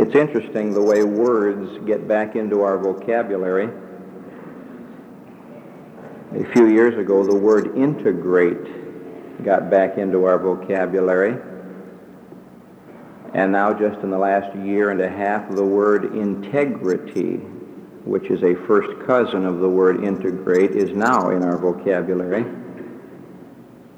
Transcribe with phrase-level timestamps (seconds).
[0.00, 3.68] It's interesting the way words get back into our vocabulary.
[6.32, 11.38] A few years ago, the word integrate got back into our vocabulary.
[13.34, 17.36] And now, just in the last year and a half, the word integrity,
[18.06, 22.46] which is a first cousin of the word integrate, is now in our vocabulary.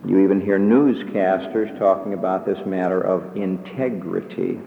[0.05, 4.59] You even hear newscasters talking about this matter of integrity.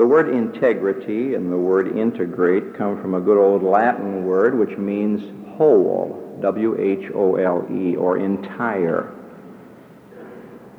[0.00, 4.78] The word integrity and the word integrate come from a good old Latin word which
[4.78, 5.20] means
[5.58, 9.14] whole, W-H-O-L-E, or entire.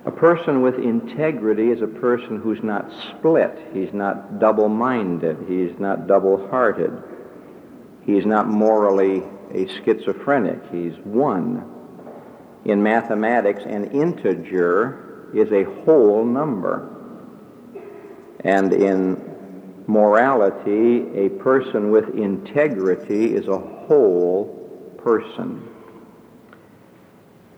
[0.07, 3.55] A person with integrity is a person who's not split.
[3.71, 5.45] He's not double-minded.
[5.47, 6.91] He's not double-hearted.
[8.03, 9.21] He's not morally
[9.53, 10.63] a schizophrenic.
[10.71, 11.71] He's one.
[12.65, 17.00] In mathematics, an integer is a whole number.
[18.43, 25.67] And in morality, a person with integrity is a whole person.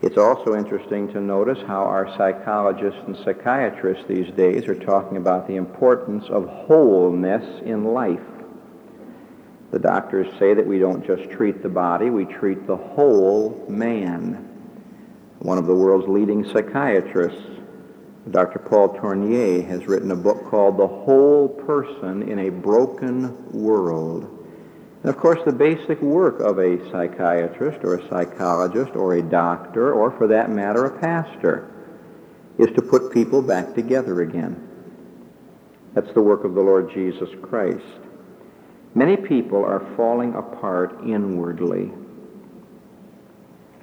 [0.01, 5.47] It's also interesting to notice how our psychologists and psychiatrists these days are talking about
[5.47, 8.19] the importance of wholeness in life.
[9.71, 14.49] The doctors say that we don't just treat the body, we treat the whole man.
[15.39, 17.41] One of the world's leading psychiatrists,
[18.31, 18.59] Dr.
[18.59, 24.23] Paul Tournier, has written a book called The Whole Person in a Broken World.
[25.03, 29.91] And of course, the basic work of a psychiatrist or a psychologist or a doctor,
[29.91, 31.69] or for that matter, a pastor,
[32.57, 34.69] is to put people back together again.
[35.93, 37.83] That's the work of the Lord Jesus Christ.
[38.95, 41.91] Many people are falling apart inwardly.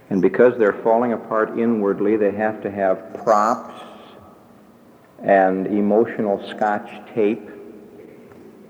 [0.08, 3.89] And because they're falling apart inwardly, they have to have props
[5.22, 7.48] and emotional scotch tape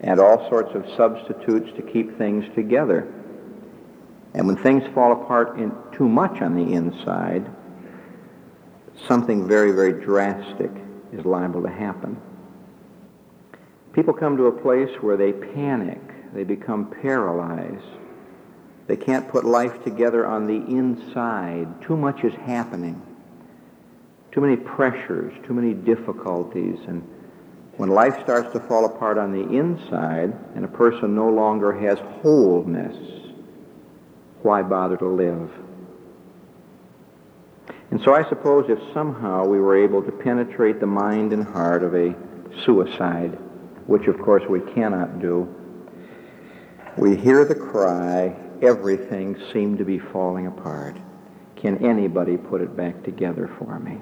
[0.00, 3.12] and all sorts of substitutes to keep things together.
[4.34, 7.48] And when things fall apart in, too much on the inside,
[9.06, 10.70] something very, very drastic
[11.12, 12.20] is liable to happen.
[13.92, 16.00] People come to a place where they panic.
[16.32, 17.84] They become paralyzed.
[18.86, 21.82] They can't put life together on the inside.
[21.82, 23.02] Too much is happening.
[24.32, 27.02] Too many pressures, too many difficulties, and
[27.76, 31.98] when life starts to fall apart on the inside and a person no longer has
[32.22, 32.96] wholeness,
[34.42, 35.50] why bother to live?
[37.90, 41.82] And so I suppose if somehow we were able to penetrate the mind and heart
[41.82, 42.14] of a
[42.64, 43.36] suicide,
[43.86, 45.52] which of course we cannot do,
[46.96, 50.96] we hear the cry, everything seemed to be falling apart.
[51.56, 54.00] Can anybody put it back together for me?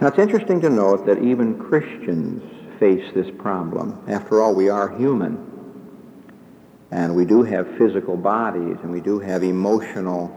[0.00, 2.40] Now, it's interesting to note that even Christians
[2.78, 4.00] face this problem.
[4.06, 5.44] After all, we are human.
[6.92, 10.32] And we do have physical bodies, and we do have emotional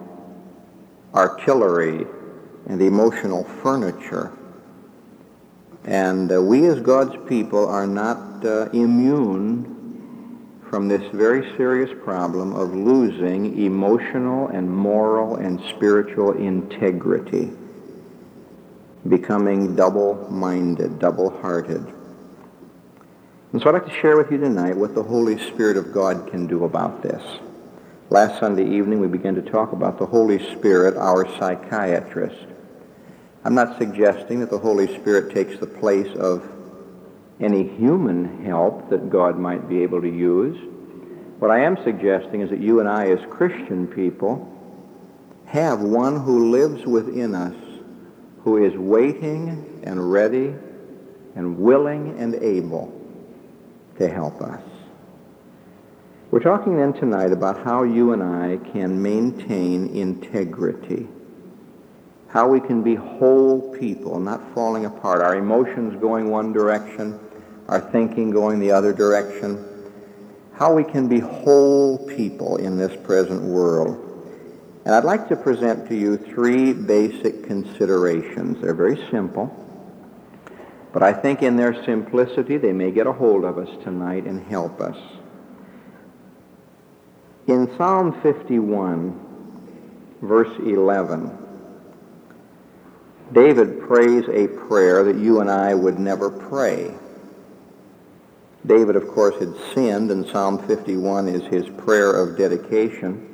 [1.13, 2.07] artillery
[2.67, 4.31] and emotional furniture.
[5.83, 12.53] And uh, we as God's people are not uh, immune from this very serious problem
[12.53, 17.51] of losing emotional and moral and spiritual integrity
[19.07, 21.94] becoming double-minded, double-hearted.
[23.51, 26.29] And so I'd like to share with you tonight what the Holy Spirit of God
[26.29, 27.22] can do about this.
[28.09, 32.45] Last Sunday evening we began to talk about the Holy Spirit, our psychiatrist.
[33.44, 36.47] I'm not suggesting that the Holy Spirit takes the place of
[37.40, 40.57] any human help that God might be able to use.
[41.40, 44.47] What I am suggesting is that you and I as Christian people
[45.45, 47.56] have one who lives within us
[48.44, 50.53] who is waiting and ready
[51.35, 52.91] and willing and able
[53.97, 54.62] to help us.
[56.31, 61.07] We're talking then tonight about how you and I can maintain integrity,
[62.29, 67.20] how we can be whole people, not falling apart, our emotions going one direction,
[67.67, 69.66] our thinking going the other direction,
[70.53, 74.10] how we can be whole people in this present world.
[74.83, 78.59] And I'd like to present to you three basic considerations.
[78.61, 79.55] They're very simple,
[80.91, 84.43] but I think in their simplicity they may get a hold of us tonight and
[84.47, 84.97] help us.
[87.47, 91.37] In Psalm 51, verse 11,
[93.34, 96.91] David prays a prayer that you and I would never pray.
[98.66, 103.30] David, of course, had sinned, and Psalm 51 is his prayer of dedication.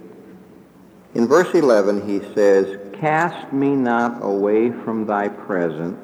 [1.18, 5.98] In verse 11, he says, Cast me not away from thy presence,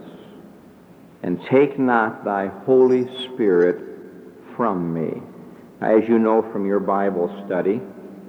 [1.22, 3.78] and take not thy Holy Spirit
[4.56, 5.22] from me.
[5.82, 7.80] As you know from your Bible study,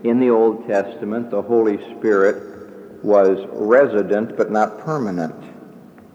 [0.02, 5.42] in the Old Testament, the Holy Spirit was resident but not permanent.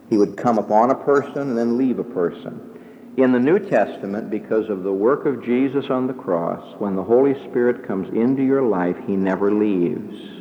[0.07, 3.15] He would come upon a person and then leave a person.
[3.17, 7.03] In the New Testament, because of the work of Jesus on the cross, when the
[7.03, 10.38] Holy Spirit comes into your life, he never leaves.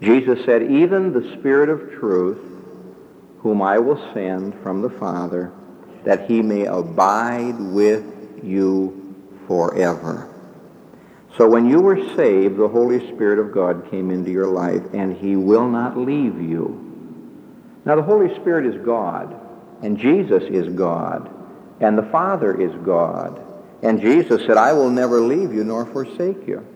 [0.00, 2.38] Jesus said, Even the Spirit of truth,
[3.40, 5.52] whom I will send from the Father,
[6.04, 8.04] that he may abide with
[8.42, 9.14] you
[9.46, 10.32] forever.
[11.36, 15.16] So when you were saved, the Holy Spirit of God came into your life, and
[15.16, 16.84] he will not leave you.
[17.84, 19.34] Now, the Holy Spirit is God,
[19.82, 21.30] and Jesus is God,
[21.80, 23.40] and the Father is God.
[23.82, 26.66] And Jesus said, I will never leave you nor forsake you.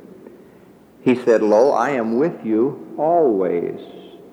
[1.03, 3.81] He said, Lo, I am with you always.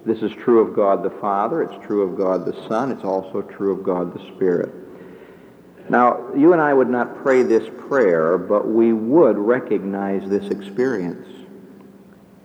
[0.06, 1.64] This is true of God the Father.
[1.64, 2.92] It's true of God the Son.
[2.92, 4.74] It's also true of God the Spirit.
[5.90, 11.28] Now, you and I would not pray this prayer, but we would recognize this experience.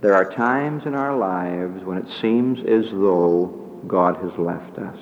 [0.00, 4.98] There are times in our lives when it seems as though God has left us.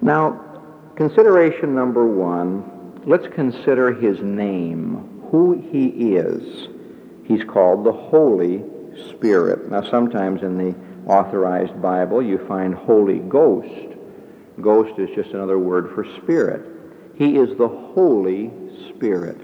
[0.00, 6.68] Now, consideration number one, let's consider his name, who he is.
[7.24, 8.62] He's called the Holy
[9.10, 9.68] Spirit.
[9.68, 10.76] Now, sometimes in the
[11.10, 13.98] authorized Bible, you find Holy Ghost.
[14.60, 16.64] Ghost is just another word for spirit.
[17.16, 18.52] He is the Holy
[18.90, 19.36] Spirit.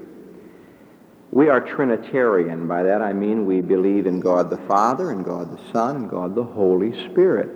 [1.33, 2.69] We are Trinitarian.
[2.69, 6.09] By that I mean we believe in God the Father, and God the Son, and
[6.09, 7.51] God the Holy Spirit.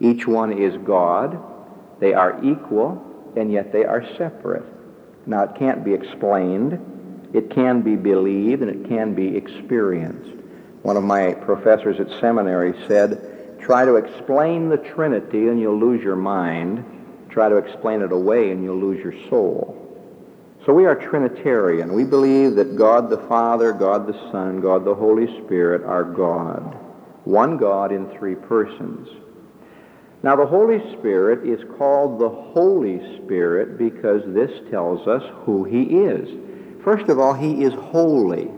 [0.00, 1.38] Each one is God.
[2.00, 3.04] They are equal,
[3.36, 4.64] and yet they are separate.
[5.26, 6.94] Now, it can't be explained.
[7.32, 10.38] It can be believed, and it can be experienced.
[10.82, 16.02] One of my professors at seminary said, try to explain the Trinity and you'll lose
[16.02, 16.84] your mind.
[17.28, 19.84] Try to explain it away and you'll lose your soul.
[20.64, 21.92] So we are Trinitarian.
[21.92, 26.76] We believe that God the Father, God the Son, God the Holy Spirit are God.
[27.24, 29.08] One God in three persons.
[30.22, 35.82] Now the Holy Spirit is called the Holy Spirit because this tells us who he
[35.82, 36.28] is.
[36.88, 38.50] First of all, he is holy.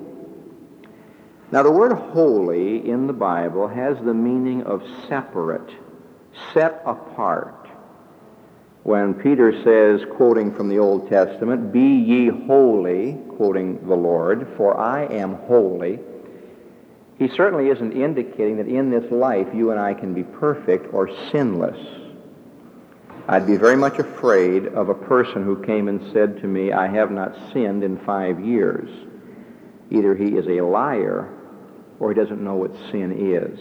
[1.50, 5.68] Now, the word holy in the Bible has the meaning of separate,
[6.54, 7.68] set apart.
[8.84, 14.78] When Peter says, quoting from the Old Testament, Be ye holy, quoting the Lord, for
[14.78, 15.98] I am holy,
[17.18, 21.10] he certainly isn't indicating that in this life you and I can be perfect or
[21.32, 21.99] sinless.
[23.30, 26.88] I'd be very much afraid of a person who came and said to me, I
[26.88, 28.90] have not sinned in five years.
[29.88, 31.32] Either he is a liar
[32.00, 33.56] or he doesn't know what sin is.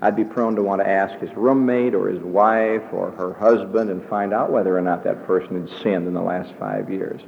[0.00, 3.90] I'd be prone to want to ask his roommate or his wife or her husband
[3.90, 7.20] and find out whether or not that person had sinned in the last five years.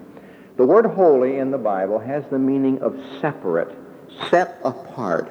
[0.56, 3.76] The word holy in the Bible has the meaning of separate,
[4.30, 5.30] set apart.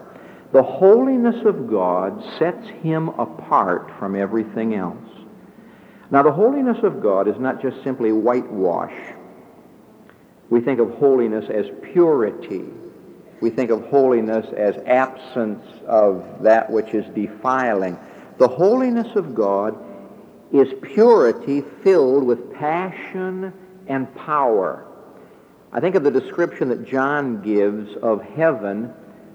[0.51, 5.14] The holiness of God sets him apart from everything else.
[6.11, 8.93] Now, the holiness of God is not just simply whitewash.
[10.49, 12.65] We think of holiness as purity
[13.41, 17.97] we think of holiness as absence of that which is defiling.
[18.37, 19.77] The holiness of God
[20.51, 23.53] is purity filled with passion
[23.87, 24.85] and power.
[25.71, 28.93] I think of the description that John gives of heaven,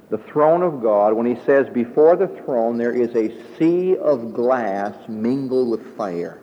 [0.08, 4.32] the throne of God, when he says, Before the throne there is a sea of
[4.32, 6.40] glass mingled with fire.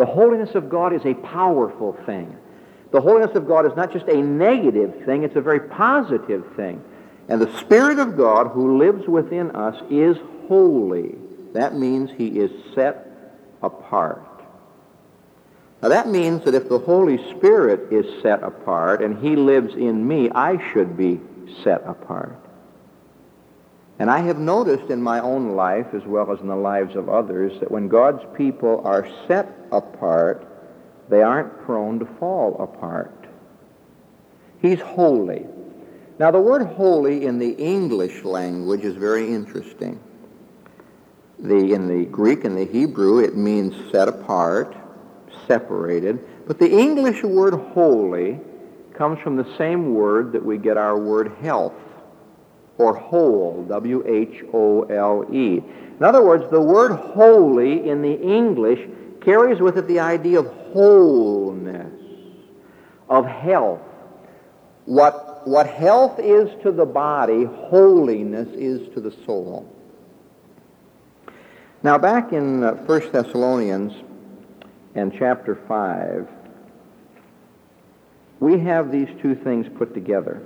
[0.00, 2.34] The holiness of God is a powerful thing.
[2.90, 6.82] The holiness of God is not just a negative thing, it's a very positive thing.
[7.28, 10.16] And the Spirit of God who lives within us is
[10.48, 11.16] holy.
[11.52, 13.08] That means he is set
[13.62, 14.24] apart.
[15.82, 20.08] Now that means that if the Holy Spirit is set apart and he lives in
[20.08, 21.20] me, I should be
[21.62, 22.42] set apart.
[24.00, 27.10] And I have noticed in my own life, as well as in the lives of
[27.10, 30.46] others, that when God's people are set apart,
[31.10, 33.28] they aren't prone to fall apart.
[34.62, 35.44] He's holy.
[36.18, 40.00] Now, the word holy in the English language is very interesting.
[41.38, 44.74] The, in the Greek and the Hebrew, it means set apart,
[45.46, 46.46] separated.
[46.46, 48.40] But the English word holy
[48.94, 51.74] comes from the same word that we get our word health,
[52.80, 55.34] or whole, W-H-O-L-E.
[55.98, 58.80] In other words, the word holy in the English
[59.20, 61.92] carries with it the idea of wholeness,
[63.10, 63.82] of health.
[64.86, 69.70] What, what health is to the body, holiness is to the soul.
[71.82, 73.92] Now, back in uh, 1 Thessalonians
[74.94, 76.28] and chapter 5,
[78.40, 80.42] we have these two things put together.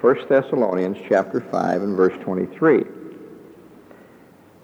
[0.00, 2.84] 1 Thessalonians chapter 5 and verse 23.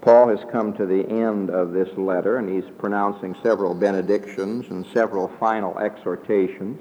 [0.01, 4.87] Paul has come to the end of this letter, and he's pronouncing several benedictions and
[4.95, 6.81] several final exhortations.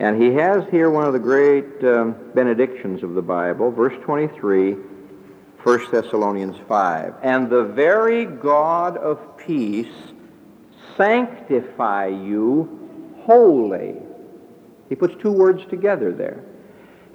[0.00, 4.72] And he has here one of the great um, benedictions of the Bible, verse 23,
[4.72, 7.14] 1 Thessalonians 5.
[7.22, 9.94] And the very God of peace
[10.96, 13.94] sanctify you wholly.
[14.88, 16.42] He puts two words together there.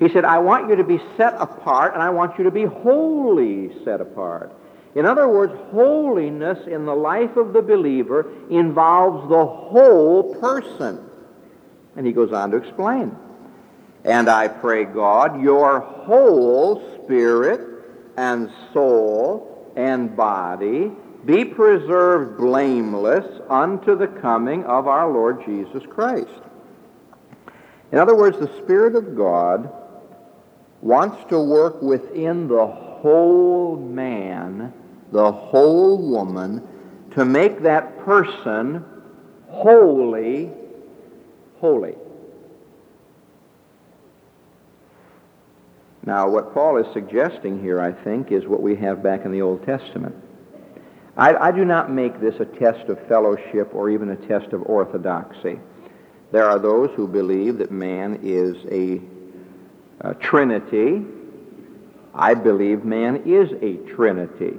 [0.01, 2.65] He said, I want you to be set apart, and I want you to be
[2.65, 4.51] wholly set apart.
[4.96, 11.08] In other words, holiness in the life of the believer involves the whole person.
[11.96, 13.15] And he goes on to explain.
[14.03, 17.62] And I pray God, your whole spirit
[18.17, 20.91] and soul and body
[21.25, 26.41] be preserved blameless unto the coming of our Lord Jesus Christ.
[27.91, 29.72] In other words, the Spirit of God
[30.81, 34.73] wants to work within the whole man
[35.11, 36.67] the whole woman
[37.15, 38.85] to make that person
[39.50, 40.50] holy,
[41.59, 41.95] holy.
[46.03, 49.41] Now, what Paul is suggesting here, I think, is what we have back in the
[49.41, 50.15] Old Testament.
[51.15, 54.63] I, I, do not make this a test of fellowship or even a test of
[54.63, 55.59] orthodoxy.
[56.31, 59.01] There are those who believe that man is a,
[60.01, 61.05] a trinity.
[62.13, 64.58] I believe man is a trinity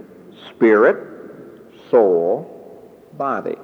[0.49, 0.97] spirit,
[1.91, 2.49] soul,
[3.15, 3.57] body.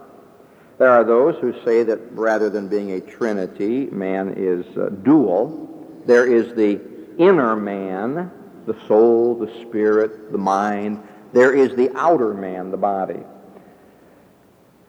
[0.78, 6.02] There are those who say that rather than being a trinity, man is uh, dual.
[6.06, 6.80] There is the
[7.18, 8.30] inner man,
[8.66, 11.02] the soul, the spirit, the mind.
[11.32, 13.20] There is the outer man, the body.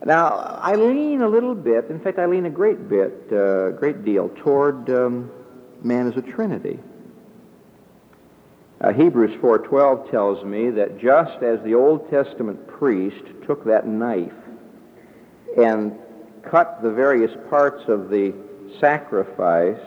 [0.06, 4.06] Now, I lean a little bit, in fact, I lean a great bit, uh, great
[4.06, 5.30] deal, toward um,
[5.84, 6.80] man is a trinity.
[8.82, 14.32] Uh, Hebrews 4:12 tells me that just as the Old Testament priest took that knife
[15.58, 15.98] and
[16.44, 18.34] cut the various parts of the
[18.80, 19.82] sacrifice,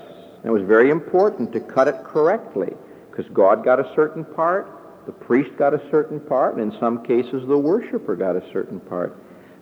[0.44, 2.74] it was very important to cut it correctly
[3.10, 4.68] because God got a certain part,
[5.06, 8.80] the priest got a certain part, and in some cases the worshiper got a certain
[8.80, 9.16] part.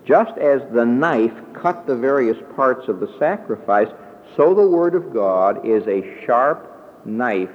[0.05, 3.89] Just as the knife cut the various parts of the sacrifice,
[4.37, 7.51] so the Word of God is a sharp knife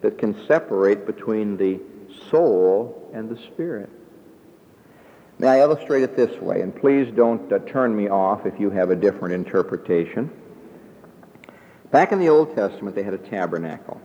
[0.00, 1.80] that can separate between the
[2.30, 3.90] soul and the spirit.
[5.38, 8.70] May I illustrate it this way, and please don't uh, turn me off if you
[8.70, 10.30] have a different interpretation.
[11.90, 14.00] Back in the Old Testament, they had a tabernacle.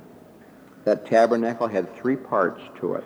[0.85, 3.03] That tabernacle had three parts to it.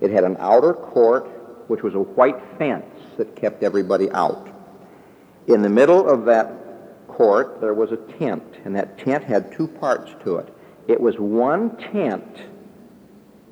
[0.00, 1.28] It had an outer court,
[1.68, 2.84] which was a white fence
[3.16, 4.48] that kept everybody out.
[5.46, 6.61] In the middle of that
[7.16, 10.52] court, there was a tent, and that tent had two parts to it.
[10.88, 12.42] It was one tent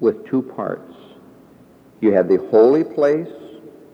[0.00, 0.94] with two parts.
[2.00, 3.28] You had the holy place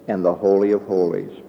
[0.08, 1.42] and the holy of holies.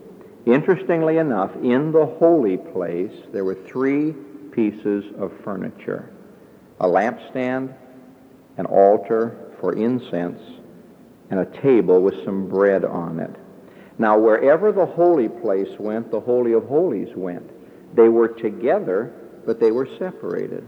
[0.46, 4.14] Interestingly enough, in the holy place, there were three
[4.52, 6.10] pieces of furniture.
[6.80, 7.74] A lampstand,
[8.58, 10.42] an altar for incense,
[11.30, 13.36] and a table with some bread on it.
[14.00, 17.52] Now, wherever the holy place went, the Holy of Holies went.
[17.98, 19.12] They were together,
[19.46, 20.66] but they were separated.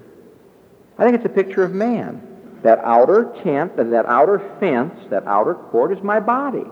[0.98, 2.26] I think it's a picture of man.
[2.64, 6.66] That outer tent, and that outer fence, that outer court is my body.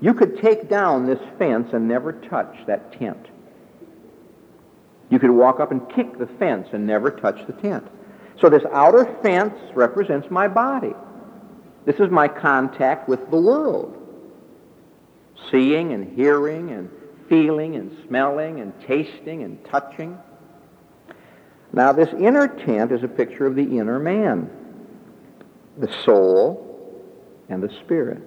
[0.00, 3.26] You could take down this fence and never touch that tent.
[5.08, 7.86] You could walk up and kick the fence and never touch the tent.
[8.38, 10.92] So this outer fence represents my body.
[11.86, 13.96] This is my contact with the world.
[15.50, 16.90] Seeing and hearing and
[17.28, 20.18] feeling and smelling and tasting and touching.
[21.72, 24.50] Now, this inner tent is a picture of the inner man,
[25.76, 26.62] the soul
[27.48, 28.22] and the spirit.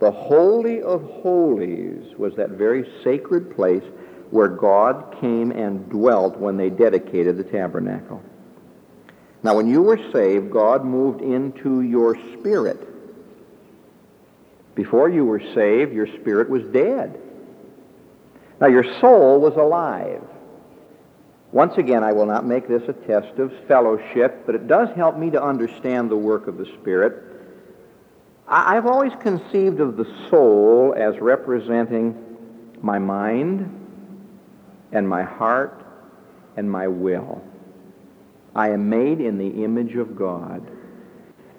[0.00, 3.84] The Holy of Holies was that very sacred place
[4.30, 8.22] where God came and dwelt when they dedicated the tabernacle.
[9.42, 12.86] Now, when you were saved, God moved into your spirit.
[14.74, 17.20] Before you were saved, your spirit was dead.
[18.60, 20.22] Now, your soul was alive.
[21.52, 25.16] Once again, I will not make this a test of fellowship, but it does help
[25.16, 27.24] me to understand the work of the Spirit.
[28.46, 32.14] I've always conceived of the soul as representing
[32.82, 33.76] my mind
[34.92, 35.84] and my heart
[36.56, 37.42] and my will.
[38.54, 40.68] I am made in the image of God.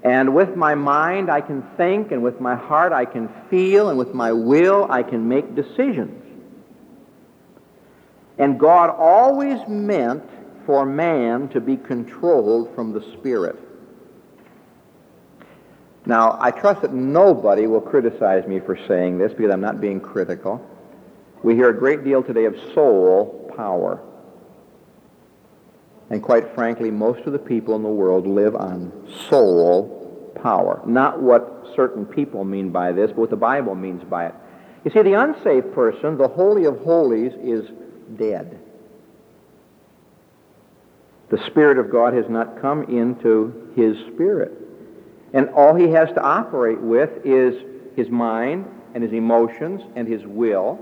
[0.03, 3.97] And with my mind I can think, and with my heart I can feel, and
[3.97, 6.30] with my will I can make decisions.
[8.41, 10.27] And God always meant
[10.65, 13.55] for man to be controlled from the Spirit.
[16.07, 20.01] Now, I trust that nobody will criticize me for saying this because I'm not being
[20.01, 20.59] critical.
[21.43, 24.01] We hear a great deal today of soul power.
[26.09, 30.81] And quite frankly, most of the people in the world live on soul power.
[30.87, 34.33] Not what certain people mean by this, but what the Bible means by it.
[34.83, 37.69] You see, the unsaved person, the Holy of Holies, is
[38.17, 38.59] dead.
[41.29, 44.51] The Spirit of God has not come into his spirit.
[45.33, 47.55] And all he has to operate with is
[47.95, 50.79] his mind and his emotions and his will.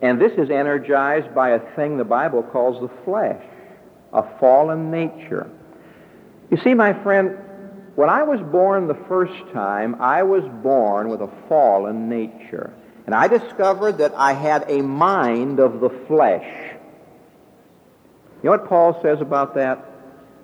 [0.00, 3.42] And this is energized by a thing the Bible calls the flesh
[4.12, 5.50] a fallen nature.
[6.50, 7.38] You see, my friend,
[7.94, 12.74] when I was born the first time, I was born with a fallen nature.
[13.12, 16.72] And I discovered that I had a mind of the flesh.
[18.42, 19.84] You know what Paul says about that?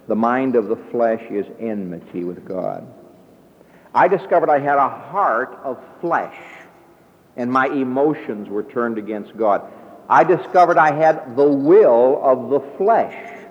[0.06, 2.87] The mind of the flesh is enmity with God.
[3.94, 6.37] I discovered I had a heart of flesh,
[7.38, 9.62] and my emotions were turned against God.
[10.06, 13.46] I discovered I had the will of the flesh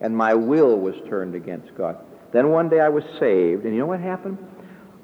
[0.00, 1.96] and my will was turned against God.
[2.32, 4.38] Then one day I was saved, and you know what happened?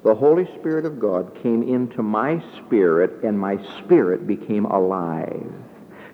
[0.03, 5.51] The Holy Spirit of God came into my spirit, and my spirit became alive.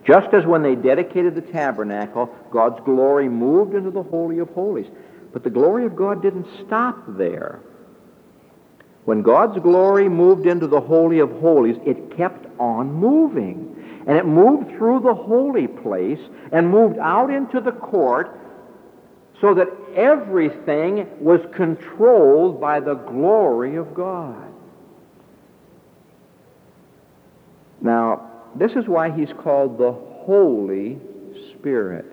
[0.06, 4.88] Just as when they dedicated the tabernacle, God's glory moved into the Holy of Holies.
[5.32, 7.60] But the glory of God didn't stop there.
[9.06, 14.03] When God's glory moved into the Holy of Holies, it kept on moving.
[14.06, 16.20] And it moved through the holy place
[16.51, 18.38] and moved out into the court
[19.39, 19.67] so that
[19.98, 24.54] everything was controlled by the glory of God.
[27.82, 31.00] Now, this is why he's called the Holy
[31.54, 32.06] Spirit.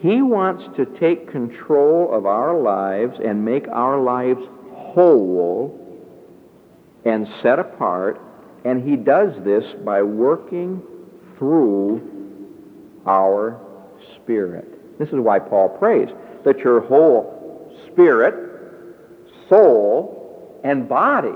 [0.00, 4.40] He wants to take control of our lives and make our lives
[4.72, 5.84] whole
[7.04, 8.20] and set apart,
[8.64, 10.82] and he does this by working
[11.36, 12.02] through
[13.06, 13.60] our
[14.16, 14.98] spirit.
[14.98, 16.08] This is why Paul prays
[16.44, 18.34] that your whole spirit,
[19.48, 21.34] soul, and body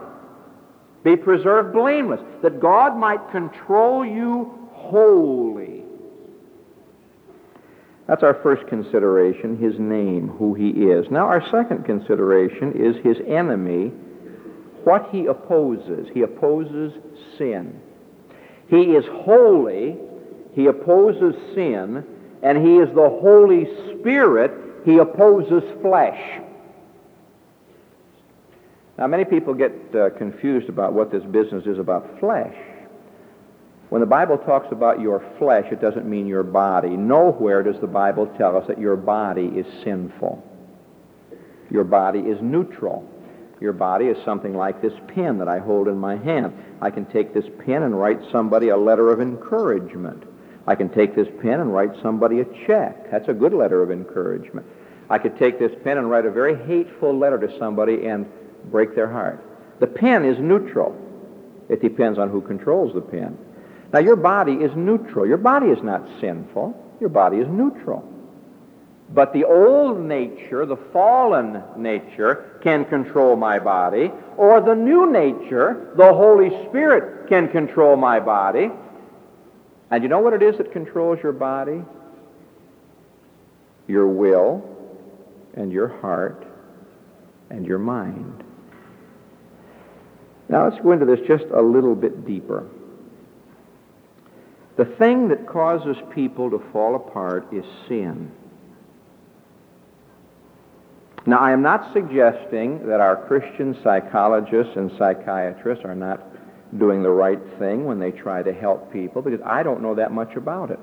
[1.05, 5.83] be preserved blameless, that God might control you wholly.
[8.07, 11.07] That's our first consideration, his name, who he is.
[11.11, 13.89] Now, our second consideration is his enemy,
[14.85, 16.09] what he opposes.
[16.13, 16.93] He opposes
[17.39, 17.81] sin.
[18.69, 19.97] He is holy,
[20.55, 22.05] he opposes sin,
[22.43, 23.67] and he is the Holy
[23.99, 24.53] Spirit
[24.85, 26.41] he opposes flesh.
[28.99, 32.55] Now, many people get uh, confused about what this business is about flesh.
[33.89, 36.91] When the Bible talks about your flesh, it doesn't mean your body.
[36.91, 40.43] Nowhere does the Bible tell us that your body is sinful.
[41.71, 43.09] Your body is neutral.
[43.61, 46.53] Your body is something like this pen that I hold in my hand.
[46.81, 50.25] I can take this pen and write somebody a letter of encouragement.
[50.67, 53.11] I can take this pen and write somebody a check.
[53.11, 54.67] That's a good letter of encouragement.
[55.11, 58.27] I could take this pen and write a very hateful letter to somebody and
[58.71, 59.45] break their heart.
[59.81, 60.97] The pen is neutral.
[61.69, 63.37] It depends on who controls the pen.
[63.93, 65.27] Now, your body is neutral.
[65.27, 66.97] Your body is not sinful.
[67.01, 68.09] Your body is neutral.
[69.11, 75.93] But the old nature, the fallen nature, can control my body, or the new nature,
[75.97, 78.71] the Holy Spirit, can control my body.
[79.93, 81.85] And you know what it is that controls your body?
[83.87, 84.65] Your will
[85.55, 86.47] and your heart
[87.51, 88.43] and your mind.
[90.49, 92.67] Now let's go into this just a little bit deeper.
[94.79, 98.33] The thing that causes people to fall apart is sin.
[101.27, 106.32] Now, I am not suggesting that our Christian psychologists and psychiatrists are not
[106.79, 110.13] doing the right thing when they try to help people because I don't know that
[110.13, 110.81] much about it.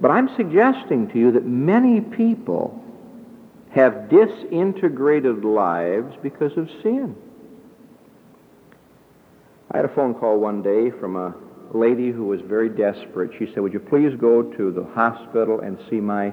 [0.00, 2.82] But I'm suggesting to you that many people
[3.70, 7.16] have disintegrated lives because of sin.
[9.70, 11.34] I had a phone call one day from a
[11.72, 13.30] lady who was very desperate.
[13.38, 16.32] She said, Would you please go to the hospital and see my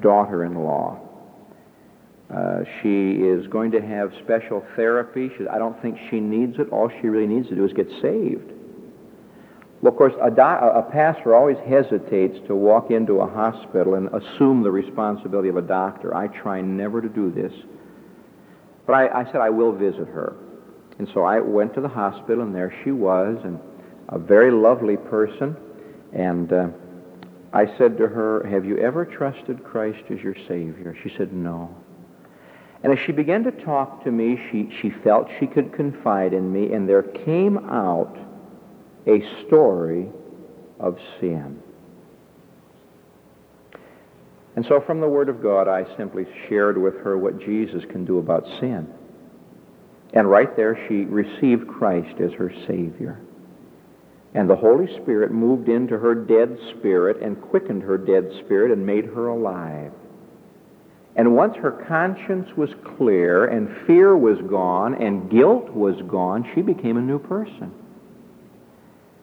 [0.00, 1.09] daughter in law?
[2.34, 5.30] Uh, she is going to have special therapy.
[5.36, 6.68] She, I don't think she needs it.
[6.70, 8.52] All she really needs to do is get saved.
[9.82, 14.62] Well, of course, a, a pastor always hesitates to walk into a hospital and assume
[14.62, 16.14] the responsibility of a doctor.
[16.14, 17.52] I try never to do this.
[18.86, 20.36] But I, I said I will visit her.
[20.98, 23.58] And so I went to the hospital, and there she was, and
[24.10, 25.56] a very lovely person.
[26.12, 26.66] And uh,
[27.52, 30.94] I said to her, Have you ever trusted Christ as your Savior?
[31.02, 31.74] She said, No.
[32.82, 36.50] And as she began to talk to me, she, she felt she could confide in
[36.50, 38.16] me, and there came out
[39.06, 40.08] a story
[40.78, 41.62] of sin.
[44.56, 48.04] And so from the Word of God, I simply shared with her what Jesus can
[48.04, 48.88] do about sin.
[50.12, 53.20] And right there, she received Christ as her Savior.
[54.34, 58.84] And the Holy Spirit moved into her dead spirit and quickened her dead spirit and
[58.84, 59.92] made her alive.
[61.20, 66.62] And once her conscience was clear and fear was gone and guilt was gone, she
[66.62, 67.70] became a new person.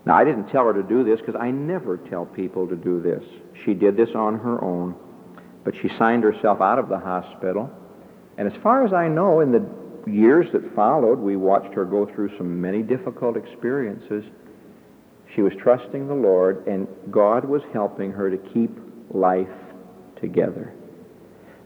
[0.05, 3.01] Now, I didn't tell her to do this because I never tell people to do
[3.01, 3.23] this.
[3.65, 4.93] She did this on her own,
[5.63, 7.67] but she signed herself out of the hospital.
[8.37, 9.67] And as far as I know, in the
[10.07, 14.23] years that followed, we watched her go through some many difficult experiences.
[15.33, 18.69] She was trusting the Lord, and God was helping her to keep
[19.09, 19.47] life
[20.21, 20.75] together.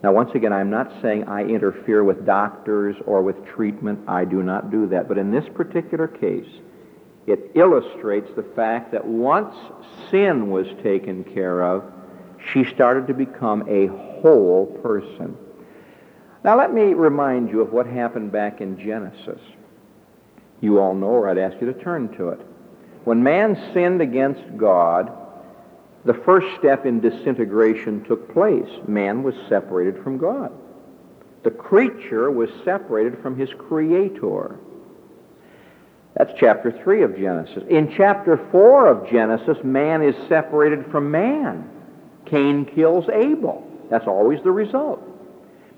[0.03, 3.99] Now, once again, I'm not saying I interfere with doctors or with treatment.
[4.07, 5.07] I do not do that.
[5.07, 6.49] But in this particular case,
[7.27, 9.55] it illustrates the fact that once
[10.09, 11.83] sin was taken care of,
[12.51, 13.87] she started to become a
[14.21, 15.37] whole person.
[16.43, 19.39] Now, let me remind you of what happened back in Genesis.
[20.61, 22.39] You all know, or I'd ask you to turn to it.
[23.03, 25.11] When man sinned against God,
[26.05, 28.69] the first step in disintegration took place.
[28.87, 30.51] Man was separated from God.
[31.43, 34.59] The creature was separated from his creator.
[36.15, 37.63] That's chapter 3 of Genesis.
[37.69, 41.69] In chapter 4 of Genesis, man is separated from man.
[42.25, 43.67] Cain kills Abel.
[43.89, 45.01] That's always the result.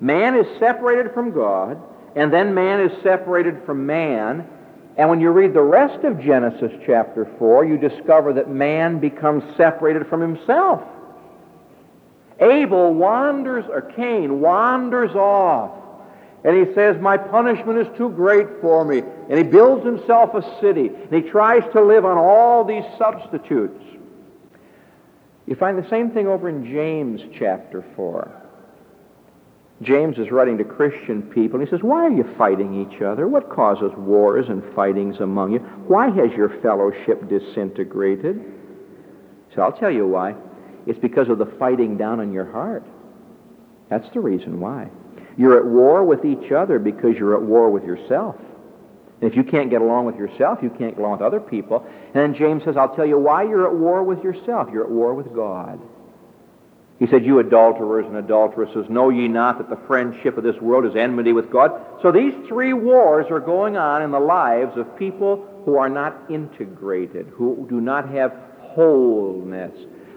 [0.01, 1.81] Man is separated from God,
[2.15, 4.47] and then man is separated from man,
[4.97, 9.43] and when you read the rest of Genesis chapter 4, you discover that man becomes
[9.58, 10.84] separated from himself.
[12.39, 15.71] Abel wanders, or Cain wanders off,
[16.43, 18.99] and he says, My punishment is too great for me.
[19.29, 23.82] And he builds himself a city, and he tries to live on all these substitutes.
[25.47, 28.42] You find the same thing over in James chapter 4.
[29.84, 31.60] James is writing to Christian people.
[31.60, 33.28] And he says, Why are you fighting each other?
[33.28, 35.60] What causes wars and fightings among you?
[35.88, 38.43] Why has your fellowship disintegrated?
[39.56, 40.36] So I'll tell you why.
[40.86, 42.84] It's because of the fighting down in your heart.
[43.89, 44.89] That's the reason why.
[45.38, 48.36] You're at war with each other because you're at war with yourself.
[49.22, 51.88] And if you can't get along with yourself, you can't get along with other people.
[52.13, 54.69] And James says, I'll tell you why you're at war with yourself.
[54.72, 55.80] You're at war with God.
[56.99, 60.86] He said, You adulterers and adulteresses, know ye not that the friendship of this world
[60.86, 61.71] is enmity with God?
[62.01, 66.15] So these three wars are going on in the lives of people who are not
[66.29, 69.73] integrated, who do not have wholeness.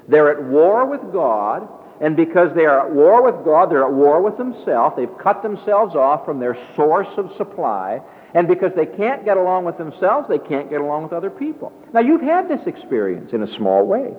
[0.09, 1.69] They're at war with God,
[2.01, 4.97] and because they are at war with God, they're at war with themselves.
[4.97, 8.03] They've cut themselves off from their source of supply.
[8.35, 11.73] And because they can't get along with themselves, they can't get along with other people.
[11.95, 14.15] Now, you've had this experience in a small way.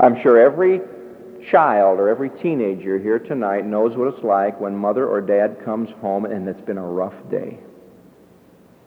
[0.00, 0.80] I'm sure every
[1.50, 5.88] child or every teenager here tonight knows what it's like when mother or dad comes
[6.00, 7.58] home and it's been a rough day.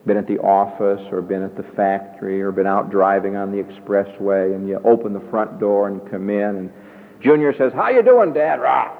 [0.06, 3.62] Been at the office or been at the factory or been out driving on the
[3.62, 6.72] expressway and you open the front door and come in and
[7.20, 8.60] Junior says, How you doing, Dad?
[8.60, 8.96] Rah!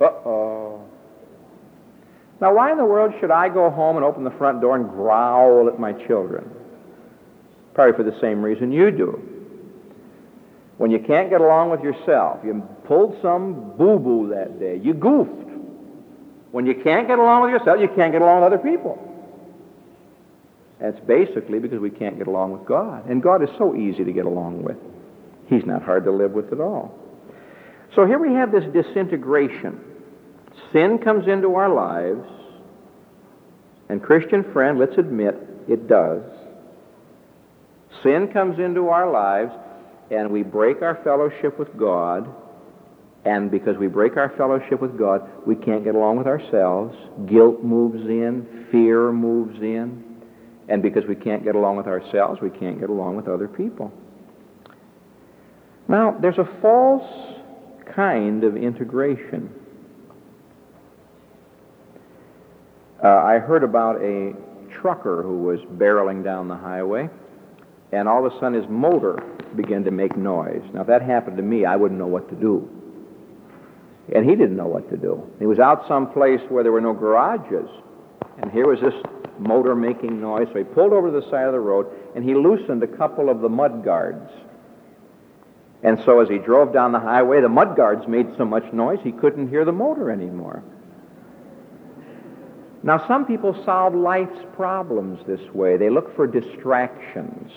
[0.00, 0.84] Uh-oh.
[2.40, 4.88] Now, why in the world should I go home and open the front door and
[4.88, 6.50] growl at my children?
[7.74, 9.27] Probably for the same reason you do.
[10.78, 14.94] When you can't get along with yourself, you pulled some boo boo that day, you
[14.94, 15.48] goofed.
[16.52, 19.04] When you can't get along with yourself, you can't get along with other people.
[20.80, 23.08] That's basically because we can't get along with God.
[23.10, 24.76] And God is so easy to get along with.
[25.48, 26.94] He's not hard to live with at all.
[27.96, 29.80] So here we have this disintegration.
[30.72, 32.24] Sin comes into our lives,
[33.88, 35.34] and Christian friend, let's admit
[35.68, 36.22] it does.
[38.02, 39.52] Sin comes into our lives,
[40.10, 42.28] and we break our fellowship with God,
[43.24, 46.96] and because we break our fellowship with God, we can't get along with ourselves.
[47.26, 50.04] Guilt moves in, fear moves in,
[50.68, 53.92] and because we can't get along with ourselves, we can't get along with other people.
[55.88, 57.38] Now, there's a false
[57.94, 59.50] kind of integration.
[63.02, 64.34] Uh, I heard about a
[64.80, 67.08] trucker who was barreling down the highway,
[67.92, 69.22] and all of a sudden his motor
[69.56, 70.62] began to make noise.
[70.74, 72.68] Now, if that happened to me, I wouldn't know what to do.
[74.14, 75.30] And he didn't know what to do.
[75.38, 77.68] He was out someplace where there were no garages.
[78.40, 78.94] And here was this
[79.38, 80.48] motor making noise.
[80.52, 83.28] So he pulled over to the side of the road and he loosened a couple
[83.28, 84.30] of the mud guards.
[85.82, 88.98] And so as he drove down the highway, the mud guards made so much noise
[89.02, 90.62] he couldn't hear the motor anymore.
[92.82, 95.76] Now, some people solve life's problems this way.
[95.76, 97.50] They look for distractions.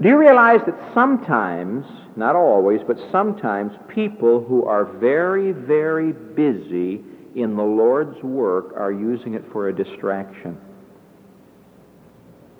[0.00, 1.84] Do you realize that sometimes,
[2.16, 8.92] not always, but sometimes people who are very, very busy in the Lord's work are
[8.92, 10.58] using it for a distraction?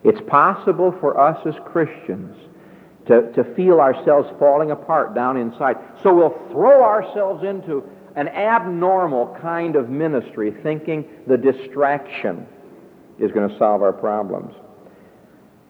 [0.05, 2.37] It's possible for us as Christians
[3.07, 5.77] to, to feel ourselves falling apart down inside.
[6.03, 7.85] So we'll throw ourselves into
[8.17, 12.47] an abnormal kind of ministry thinking the distraction
[13.19, 14.55] is going to solve our problems.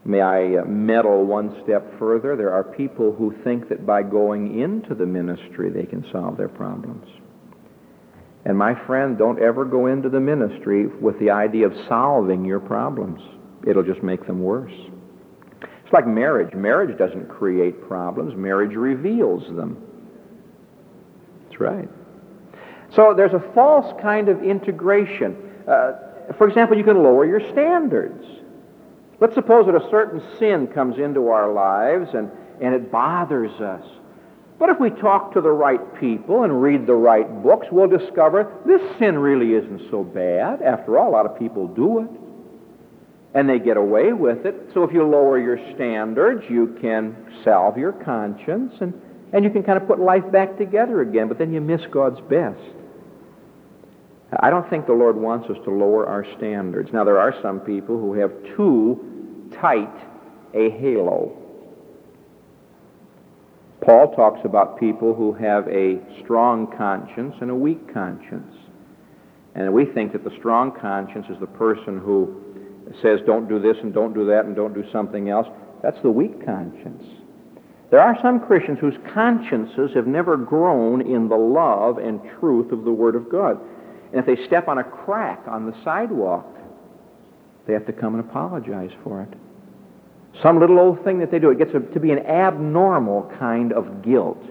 [0.04, 2.36] May I uh, meddle one step further?
[2.36, 6.48] There are people who think that by going into the ministry they can solve their
[6.48, 7.06] problems.
[8.44, 12.60] And my friend, don't ever go into the ministry with the idea of solving your
[12.60, 13.20] problems.
[13.66, 14.72] It'll just make them worse.
[15.62, 16.54] It's like marriage.
[16.54, 18.34] Marriage doesn't create problems.
[18.34, 19.76] Marriage reveals them.
[21.44, 21.88] That's right.
[22.94, 25.36] So there's a false kind of integration.
[25.68, 28.24] Uh, for example, you can lower your standards.
[29.20, 32.30] Let's suppose that a certain sin comes into our lives and,
[32.60, 33.84] and it bothers us.
[34.58, 38.52] But if we talk to the right people and read the right books, we'll discover
[38.66, 40.62] this sin really isn't so bad.
[40.62, 42.10] After all, a lot of people do it.
[43.32, 44.70] And they get away with it.
[44.74, 48.92] So if you lower your standards, you can salve your conscience and,
[49.32, 52.20] and you can kind of put life back together again, but then you miss God's
[52.22, 52.60] best.
[54.38, 56.90] I don't think the Lord wants us to lower our standards.
[56.92, 59.09] Now, there are some people who have too
[59.60, 59.94] tight
[60.54, 61.36] a halo.
[63.82, 68.54] Paul talks about people who have a strong conscience and a weak conscience.
[69.54, 72.44] And we think that the strong conscience is the person who
[73.02, 75.46] says, don't do this and don't do that and don't do something else.
[75.82, 77.04] That's the weak conscience.
[77.90, 82.84] There are some Christians whose consciences have never grown in the love and truth of
[82.84, 83.60] the Word of God.
[84.12, 86.46] And if they step on a crack on the sidewalk,
[87.66, 89.38] they have to come and apologize for it.
[90.42, 94.02] Some little old thing that they do, it gets to be an abnormal kind of
[94.02, 94.42] guilt.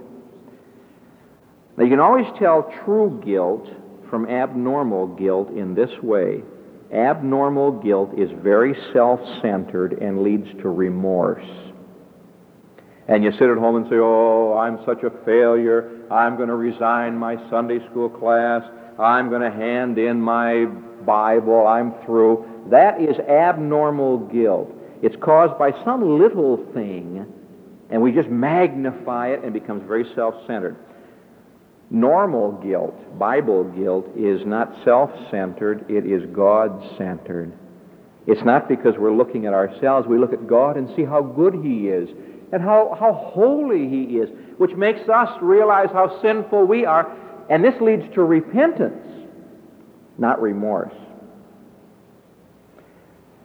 [1.77, 3.67] Now, you can always tell true guilt
[4.09, 6.43] from abnormal guilt in this way.
[6.93, 11.45] Abnormal guilt is very self centered and leads to remorse.
[13.07, 16.05] And you sit at home and say, Oh, I'm such a failure.
[16.11, 18.63] I'm going to resign my Sunday school class.
[18.99, 22.45] I'm going to hand in my Bible, I'm through.
[22.69, 24.75] That is abnormal guilt.
[25.01, 27.25] It's caused by some little thing,
[27.89, 30.75] and we just magnify it and it becomes very self centered.
[31.89, 37.51] Normal guilt, Bible guilt, is not self centered, it is God centered.
[38.27, 41.55] It's not because we're looking at ourselves, we look at God and see how good
[41.63, 42.09] He is
[42.51, 47.11] and how, how holy He is, which makes us realize how sinful we are
[47.49, 49.03] and this leads to repentance,
[50.17, 50.93] not remorse.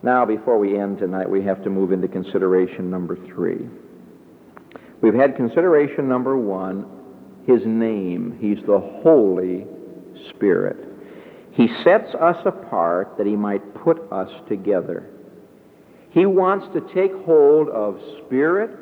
[0.04, 3.66] Now, before we end tonight, we have to move into consideration number three.
[5.00, 6.84] We've had consideration number one,
[7.46, 8.36] his name.
[8.38, 9.64] He's the Holy
[10.28, 10.76] Spirit.
[11.52, 15.08] He sets us apart that he might put us together.
[16.10, 18.76] He wants to take hold of spirit,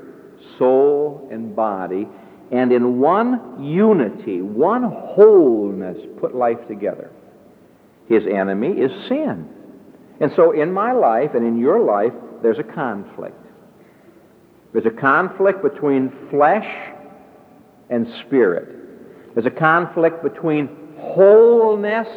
[0.59, 2.09] soul, and body
[2.51, 7.11] and in one unity, one wholeness, put life together.
[8.09, 9.49] His enemy is sin.
[10.21, 13.37] And so in my life and in your life, there's a conflict.
[14.73, 16.69] There's a conflict between flesh
[17.91, 19.35] and spirit.
[19.35, 22.09] There's a conflict between wholeness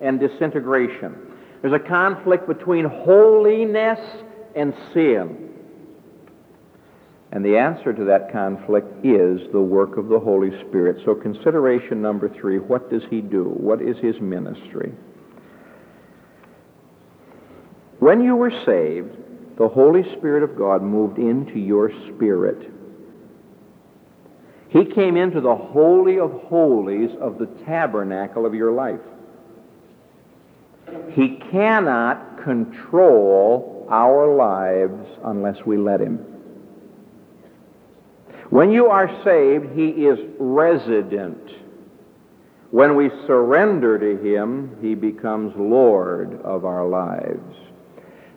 [0.00, 1.16] and disintegration.
[1.62, 3.98] There's a conflict between holiness
[4.56, 5.48] and sin.
[7.32, 11.00] And the answer to that conflict is the work of the Holy Spirit.
[11.04, 13.44] So, consideration number three what does he do?
[13.44, 14.92] What is his ministry?
[18.00, 19.16] When you were saved,
[19.56, 22.70] the Holy Spirit of God moved into your spirit.
[24.70, 29.00] He came into the Holy of Holies of the tabernacle of your life.
[31.12, 36.24] He cannot control our lives unless we let him.
[38.50, 41.50] When you are saved, He is resident.
[42.72, 47.69] When we surrender to Him, He becomes Lord of our lives.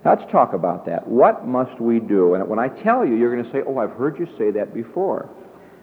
[0.06, 1.08] Let's talk about that.
[1.08, 2.34] What must we do?
[2.34, 4.74] And when I tell you, you're going to say, Oh, I've heard you say that
[4.74, 5.30] before.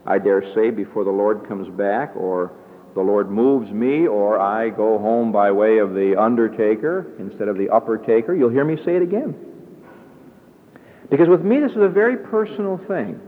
[0.06, 2.52] I dare say before the Lord comes back or
[2.94, 7.56] the Lord moves me or I go home by way of the undertaker instead of
[7.56, 9.34] the upper taker, you'll hear me say it again.
[11.10, 13.20] Because with me, this is a very personal thing.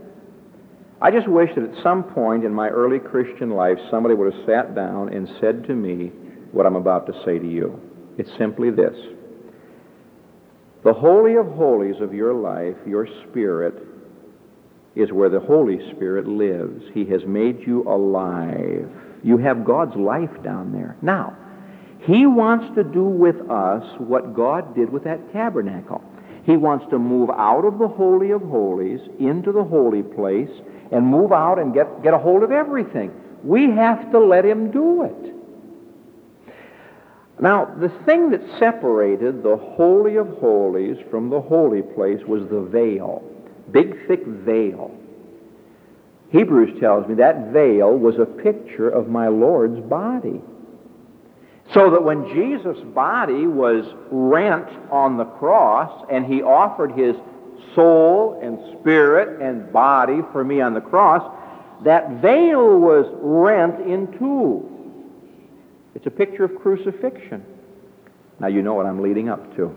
[1.01, 4.45] I just wish that at some point in my early Christian life, somebody would have
[4.45, 6.11] sat down and said to me
[6.51, 7.79] what I'm about to say to you.
[8.17, 8.95] It's simply this.
[10.83, 13.75] The Holy of Holies of your life, your spirit,
[14.95, 16.83] is where the Holy Spirit lives.
[16.93, 18.89] He has made you alive.
[19.23, 20.97] You have God's life down there.
[21.01, 21.37] Now,
[22.05, 26.03] He wants to do with us what God did with that tabernacle.
[26.45, 30.51] He wants to move out of the Holy of Holies into the holy place
[30.91, 33.11] and move out and get, get a hold of everything.
[33.43, 35.33] We have to let him do it.
[37.43, 42.61] Now, the thing that separated the Holy of Holies from the holy place was the
[42.61, 43.21] veil.
[43.69, 44.97] Big, thick veil.
[46.29, 50.41] Hebrews tells me that veil was a picture of my Lord's body.
[51.73, 57.17] So that when Jesus' body was rent on the cross and he offered his
[57.75, 61.29] soul and spirit and body for me on the cross,
[61.83, 64.72] that veil was rent in two.
[65.95, 67.43] It's a picture of crucifixion.
[68.39, 69.75] Now you know what I'm leading up to.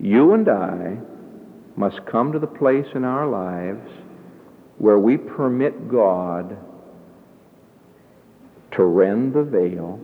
[0.00, 0.98] You and I
[1.76, 3.90] must come to the place in our lives
[4.78, 6.56] where we permit God
[8.72, 10.00] to rend the veil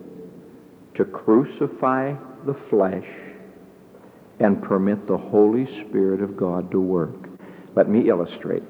[0.96, 2.14] to crucify
[2.46, 3.06] the flesh
[4.40, 7.28] and permit the Holy Spirit of God to work.
[7.76, 8.62] Let me illustrate.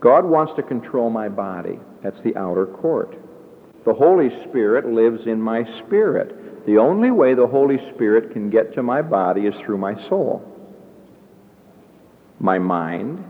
[0.00, 1.78] God wants to control my body.
[2.02, 3.16] That's the outer court.
[3.84, 6.66] The Holy Spirit lives in my spirit.
[6.66, 10.42] The only way the Holy Spirit can get to my body is through my soul,
[12.40, 13.22] my mind,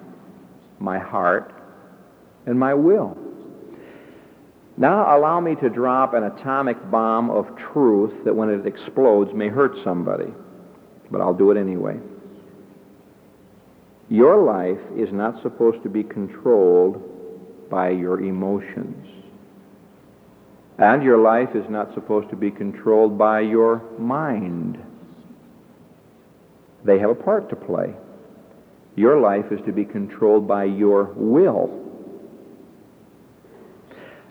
[0.79, 1.53] my heart,
[2.47, 3.17] and my will.
[4.77, 9.49] Now allow me to drop an atomic bomb of truth that when it explodes may
[9.49, 10.33] hurt somebody,
[11.11, 11.99] but I'll do it anyway.
[14.09, 17.03] Your life is not supposed to be controlled
[17.71, 19.14] by your emotions.
[20.79, 24.79] And your life is not supposed to be controlled by your mind.
[26.85, 27.95] They have a part to play.
[28.97, 31.81] Your life is to be controlled by your will.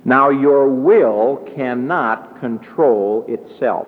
[0.05, 3.87] Now, your will cannot control itself.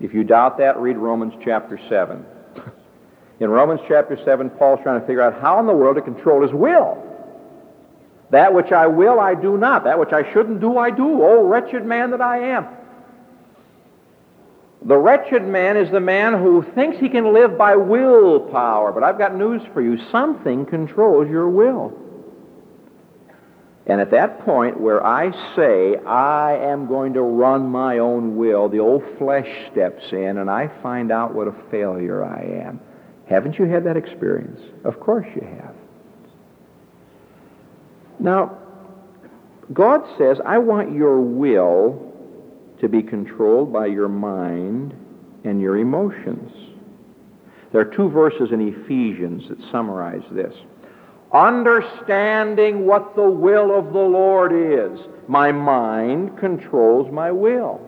[0.00, 2.24] If you doubt that, read Romans chapter 7.
[3.40, 6.42] In Romans chapter 7, Paul's trying to figure out how in the world to control
[6.42, 7.07] his will.
[8.30, 9.84] That which I will, I do not.
[9.84, 11.22] That which I shouldn't do, I do.
[11.22, 12.66] Oh, wretched man that I am.
[14.82, 18.92] The wretched man is the man who thinks he can live by willpower.
[18.92, 19.98] But I've got news for you.
[20.10, 21.92] Something controls your will.
[23.88, 28.68] And at that point where I say, I am going to run my own will,
[28.68, 32.80] the old flesh steps in and I find out what a failure I am.
[33.26, 34.60] Haven't you had that experience?
[34.84, 35.74] Of course you have.
[38.20, 38.58] Now,
[39.72, 42.04] God says, I want your will
[42.80, 44.94] to be controlled by your mind
[45.44, 46.52] and your emotions.
[47.72, 50.54] There are two verses in Ephesians that summarize this.
[51.32, 54.98] Understanding what the will of the Lord is.
[55.28, 57.80] My mind controls my will.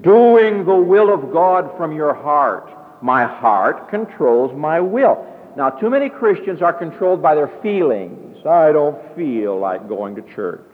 [0.00, 3.02] Doing the will of God from your heart.
[3.02, 5.26] My heart controls my will.
[5.56, 8.33] Now, too many Christians are controlled by their feelings.
[8.46, 10.64] I don't feel like going to church.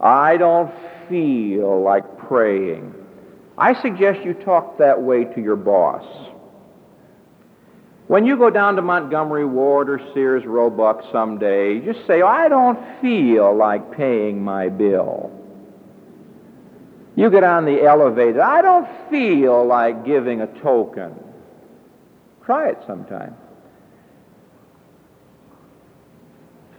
[0.00, 0.72] I don't
[1.08, 2.94] feel like praying.
[3.56, 6.04] I suggest you talk that way to your boss.
[8.08, 12.78] When you go down to Montgomery Ward or Sears Roebuck someday, just say, I don't
[13.00, 15.30] feel like paying my bill.
[17.14, 21.14] You get on the elevator, I don't feel like giving a token.
[22.44, 23.36] Try it sometime.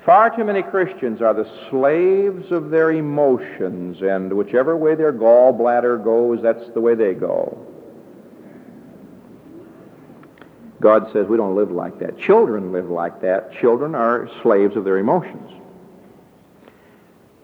[0.06, 6.04] Far too many Christians are the slaves of their emotions, and whichever way their gallbladder
[6.04, 7.66] goes, that's the way they go.
[10.82, 12.20] God says we don't live like that.
[12.20, 13.54] Children live like that.
[13.54, 15.50] Children are slaves of their emotions.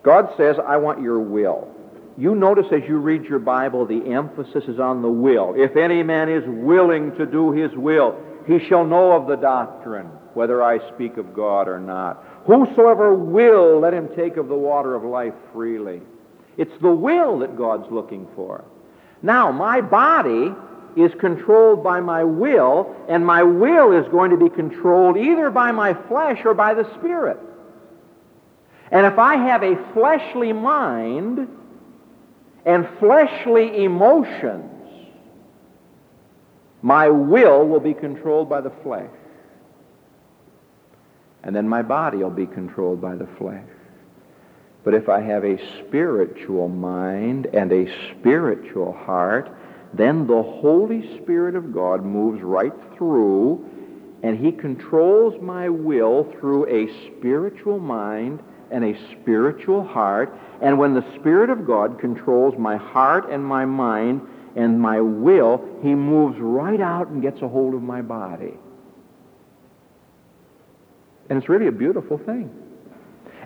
[0.03, 1.73] God says, I want your will.
[2.17, 5.53] You notice as you read your Bible, the emphasis is on the will.
[5.55, 10.07] If any man is willing to do his will, he shall know of the doctrine,
[10.33, 12.25] whether I speak of God or not.
[12.49, 16.01] Whosoever will, let him take of the water of life freely.
[16.57, 18.65] It's the will that God's looking for.
[19.21, 20.55] Now, my body
[20.95, 25.71] is controlled by my will, and my will is going to be controlled either by
[25.71, 27.37] my flesh or by the Spirit.
[28.89, 31.47] And if I have a fleshly mind
[32.65, 34.71] and fleshly emotions,
[36.81, 39.11] my will will be controlled by the flesh.
[41.43, 43.65] And then my body will be controlled by the flesh.
[44.83, 49.49] But if I have a spiritual mind and a spiritual heart,
[49.93, 53.65] then the Holy Spirit of God moves right through
[54.21, 60.37] and he controls my will through a spiritual mind and a spiritual heart.
[60.61, 64.21] And when the Spirit of God controls my heart and my mind
[64.55, 68.53] and my will, he moves right out and gets a hold of my body.
[71.29, 72.51] And it's really a beautiful thing.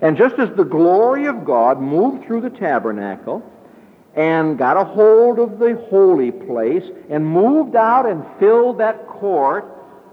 [0.01, 3.43] And just as the glory of God moved through the tabernacle
[4.15, 9.69] and got a hold of the holy place and moved out and filled that court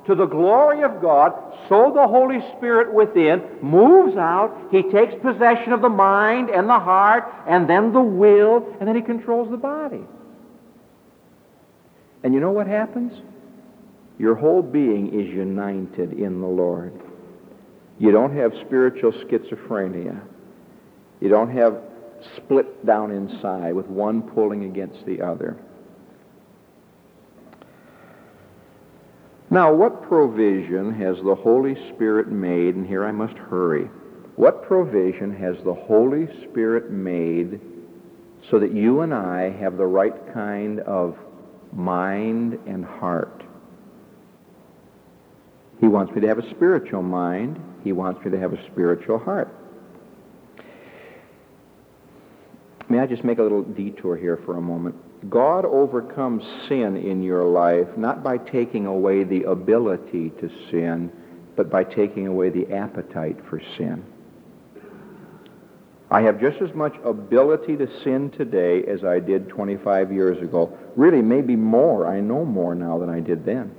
[0.06, 1.34] to the glory of God,
[1.68, 4.68] so the Holy Spirit within moves out.
[4.70, 8.96] He takes possession of the mind and the heart and then the will, and then
[8.96, 10.02] he controls the body.
[12.22, 13.12] And you know what happens?
[14.18, 16.92] Your whole being is united in the Lord.
[18.00, 20.22] You don't have spiritual schizophrenia.
[21.20, 21.82] You don't have
[22.34, 25.58] split down inside with one pulling against the other.
[29.50, 32.74] Now, what provision has the Holy Spirit made?
[32.74, 33.90] And here I must hurry.
[34.36, 37.60] What provision has the Holy Spirit made
[38.50, 41.18] so that you and I have the right kind of
[41.70, 43.42] mind and heart?
[45.80, 47.58] He wants me to have a spiritual mind.
[47.82, 49.48] He wants me to have a spiritual heart.
[52.88, 54.96] May I just make a little detour here for a moment?
[55.30, 61.12] God overcomes sin in your life not by taking away the ability to sin,
[61.56, 64.04] but by taking away the appetite for sin.
[66.10, 70.76] I have just as much ability to sin today as I did 25 years ago.
[70.96, 72.06] Really, maybe more.
[72.06, 73.72] I know more now than I did then.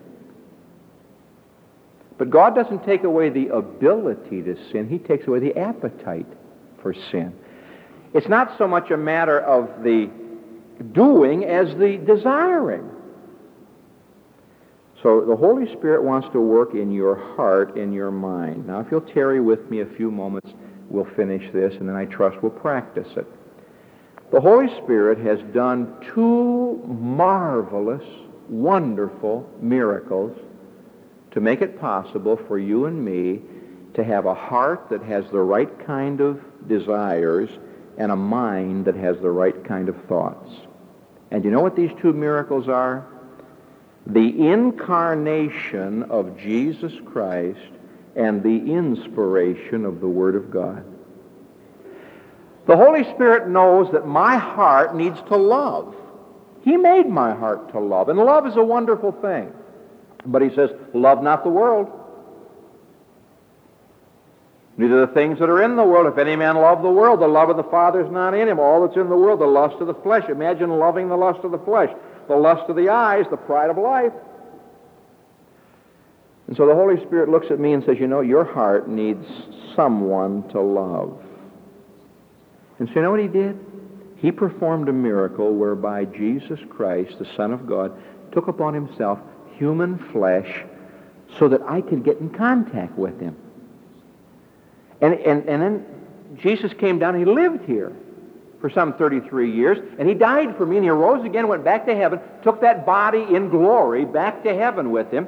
[2.22, 6.28] But God doesn't take away the ability to sin, He takes away the appetite
[6.84, 7.34] for sin.
[8.14, 10.08] It's not so much a matter of the
[10.92, 12.88] doing as the desiring.
[15.02, 18.68] So the Holy Spirit wants to work in your heart, in your mind.
[18.68, 20.52] Now, if you'll tarry with me a few moments,
[20.92, 23.26] we'll finish this, and then I trust we'll practice it.
[24.32, 28.04] The Holy Spirit has done two marvelous,
[28.48, 30.38] wonderful miracles
[31.32, 33.42] to make it possible for you and me
[33.94, 37.50] to have a heart that has the right kind of desires
[37.98, 40.50] and a mind that has the right kind of thoughts.
[41.30, 43.08] And you know what these two miracles are?
[44.08, 47.60] The incarnation of Jesus Christ
[48.16, 50.86] and the inspiration of the Word of God.
[52.68, 55.96] The Holy Spirit knows that my heart needs to love.
[56.64, 59.52] He made my heart to love, and love is a wonderful thing.
[60.26, 61.90] But he says, love not the world.
[64.78, 66.12] Neither the things that are in the world.
[66.12, 68.60] If any man love the world, the love of the Father is not in him.
[68.60, 70.24] All that's in the world, the lust of the flesh.
[70.30, 71.90] Imagine loving the lust of the flesh,
[72.28, 74.14] the lust of the eyes, the pride of life.
[76.48, 79.26] And so the Holy Spirit looks at me and says, you know, your heart needs
[79.76, 81.22] someone to love.
[82.80, 83.60] And so you know what he did?
[84.18, 87.92] He performed a miracle whereby Jesus Christ, the Son of God,
[88.32, 89.20] took upon himself
[89.62, 90.64] human flesh
[91.38, 93.38] so that I could get in contact with him.
[95.02, 95.86] And, and, and then
[96.42, 97.96] Jesus came down he lived here
[98.60, 101.86] for some 33 years, and he died for me, and he arose again, went back
[101.86, 105.28] to heaven, took that body in glory back to heaven with him,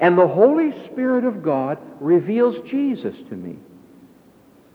[0.00, 3.56] and the Holy Spirit of God reveals Jesus to me.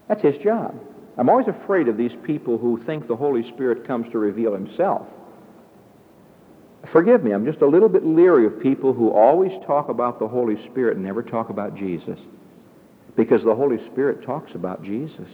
[0.07, 0.79] That's his job.
[1.17, 5.07] I'm always afraid of these people who think the Holy Spirit comes to reveal himself.
[6.91, 10.27] Forgive me, I'm just a little bit leery of people who always talk about the
[10.27, 12.19] Holy Spirit and never talk about Jesus.
[13.15, 15.27] Because the Holy Spirit talks about Jesus.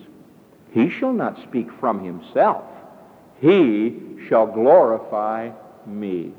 [0.71, 2.63] He shall not speak from himself.
[3.39, 5.51] He shall glorify
[5.85, 6.31] me.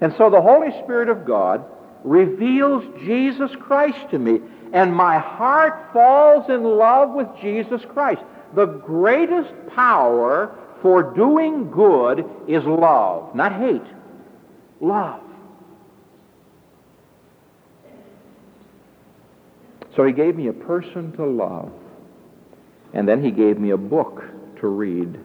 [0.00, 1.64] And so the Holy Spirit of God
[2.04, 4.40] reveals Jesus Christ to me,
[4.72, 8.22] and my heart falls in love with Jesus Christ.
[8.54, 13.82] The greatest power for doing good is love, not hate
[14.82, 15.22] love.
[19.96, 21.72] So he gave me a person to love.
[22.92, 24.22] And then he gave me a book
[24.60, 25.18] to read.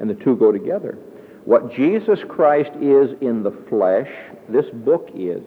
[0.00, 0.98] And the two go together.
[1.44, 4.10] What Jesus Christ is in the flesh,
[4.48, 5.42] this book is.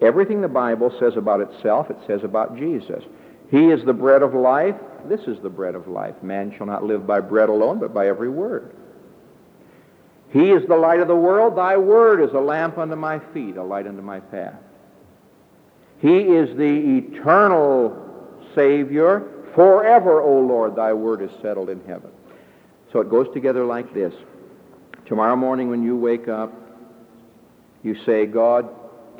[0.00, 3.04] Everything the Bible says about itself, it says about Jesus.
[3.50, 4.74] He is the bread of life.
[5.08, 6.22] This is the bread of life.
[6.22, 8.74] Man shall not live by bread alone, but by every word.
[10.32, 11.56] He is the light of the world.
[11.56, 14.54] Thy word is a lamp unto my feet, a light unto my path.
[15.98, 19.28] He is the eternal Savior.
[19.54, 22.10] Forever, O Lord, thy word is settled in heaven.
[22.92, 24.14] So it goes together like this.
[25.06, 26.52] Tomorrow morning when you wake up,
[27.82, 28.68] you say, God,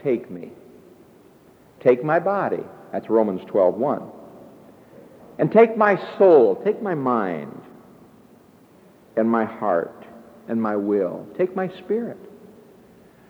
[0.03, 0.51] take me.
[1.81, 2.65] Take my body.
[2.93, 4.11] That's Romans 12:1.
[5.39, 7.61] And take my soul, take my mind,
[9.17, 10.05] and my heart,
[10.49, 11.27] and my will.
[11.37, 12.19] Take my spirit.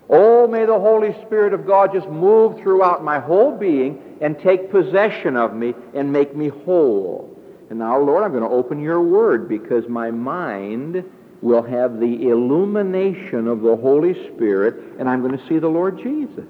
[0.09, 4.71] Oh, may the Holy Spirit of God just move throughout my whole being and take
[4.71, 7.35] possession of me and make me whole.
[7.71, 11.05] And now, Lord, I'm going to open your word because my mind
[11.41, 15.99] will have the illumination of the Holy Spirit and I'm going to see the Lord
[15.99, 16.45] Jesus.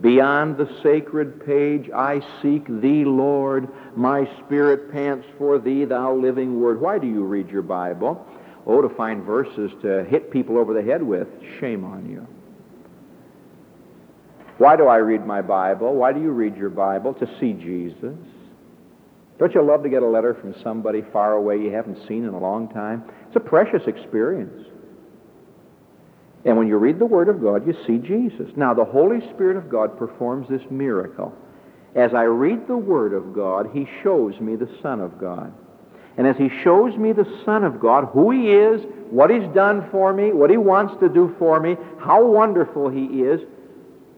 [0.00, 3.68] Beyond the sacred page, I seek thee, Lord.
[3.94, 6.80] My spirit pants for thee, thou living word.
[6.80, 8.26] Why do you read your Bible?
[8.66, 11.28] Oh, to find verses to hit people over the head with.
[11.60, 12.26] Shame on you.
[14.58, 15.94] Why do I read my Bible?
[15.94, 17.14] Why do you read your Bible?
[17.14, 18.16] To see Jesus.
[19.38, 22.32] Don't you love to get a letter from somebody far away you haven't seen in
[22.32, 23.02] a long time?
[23.26, 24.66] It's a precious experience.
[26.44, 28.52] And when you read the Word of God, you see Jesus.
[28.56, 31.32] Now, the Holy Spirit of God performs this miracle.
[31.94, 35.52] As I read the Word of God, He shows me the Son of God.
[36.16, 39.88] And as He shows me the Son of God, who He is, what He's done
[39.90, 43.40] for me, what He wants to do for me, how wonderful He is,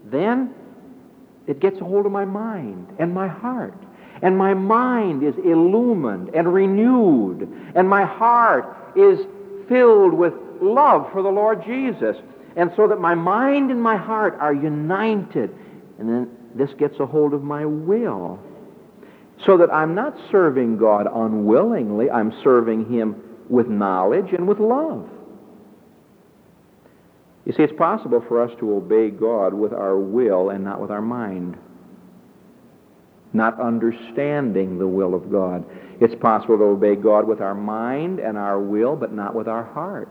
[0.04, 0.54] then
[1.46, 3.74] it gets a hold of my mind and my heart.
[4.22, 7.48] And my mind is illumined and renewed.
[7.74, 9.18] And my heart is
[9.68, 12.16] filled with love for the Lord Jesus.
[12.56, 15.54] And so that my mind and my heart are united.
[15.98, 18.38] And then this gets a hold of my will.
[19.46, 23.16] So that I'm not serving God unwillingly, I'm serving Him
[23.48, 25.08] with knowledge and with love.
[27.44, 30.90] You see, it's possible for us to obey God with our will and not with
[30.90, 31.58] our mind.
[33.34, 35.64] Not understanding the will of God.
[36.00, 39.64] It's possible to obey God with our mind and our will, but not with our
[39.64, 40.08] heart.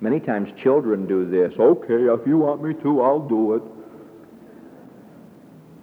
[0.00, 1.52] Many times children do this.
[1.58, 3.62] Okay, if you want me to, I'll do it.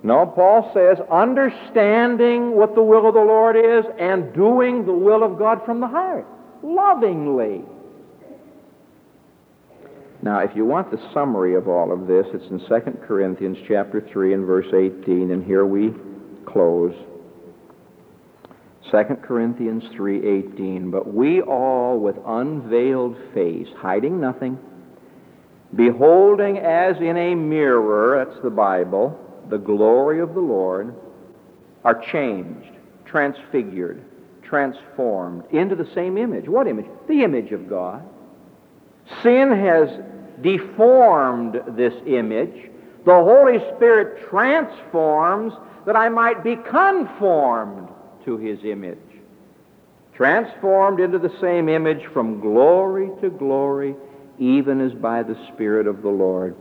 [0.08, 5.22] No, Paul says, understanding what the will of the Lord is and doing the will
[5.22, 6.26] of God from the heart,
[6.64, 7.66] lovingly.
[10.22, 14.00] Now, if you want the summary of all of this, it's in 2 Corinthians chapter
[14.00, 15.94] 3 and verse 18, and here we
[16.46, 16.96] close.
[18.90, 24.58] 2 Corinthians 3:18 But we all with unveiled face hiding nothing
[25.76, 30.96] beholding as in a mirror that's the Bible the glory of the Lord
[31.84, 32.72] are changed
[33.06, 34.04] transfigured
[34.44, 38.04] transformed into the same image what image the image of God
[39.24, 39.90] sin has
[40.42, 42.70] deformed this image
[43.08, 45.54] the Holy Spirit transforms
[45.86, 47.88] that I might be conformed
[48.26, 48.98] to his image.
[50.14, 53.96] Transformed into the same image from glory to glory,
[54.38, 56.58] even as by the Spirit of the Lord.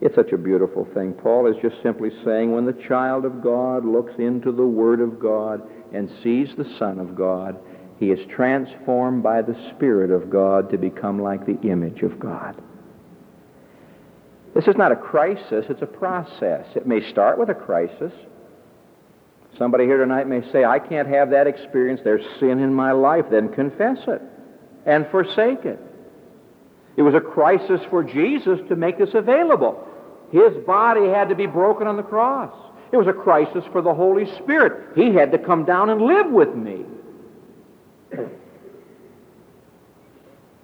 [0.00, 1.12] It's such a beautiful thing.
[1.12, 5.18] Paul is just simply saying when the child of God looks into the Word of
[5.18, 7.56] God and sees the Son of God,
[7.98, 12.60] he is transformed by the Spirit of God to become like the image of God.
[14.54, 16.66] This is not a crisis, it's a process.
[16.76, 18.12] It may start with a crisis,
[19.58, 22.00] Somebody here tonight may say, I can't have that experience.
[22.02, 23.26] There's sin in my life.
[23.30, 24.20] Then confess it
[24.84, 25.78] and forsake it.
[26.96, 29.86] It was a crisis for Jesus to make this available.
[30.30, 32.54] His body had to be broken on the cross.
[32.92, 34.96] It was a crisis for the Holy Spirit.
[34.96, 36.84] He had to come down and live with me.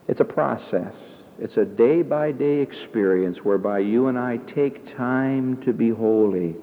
[0.06, 0.94] It's a process.
[1.38, 6.56] It's a day by day experience whereby you and I take time to be holy